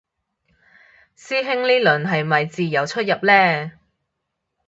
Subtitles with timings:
[1.15, 3.73] 師兄呢輪係咪自由出入嘞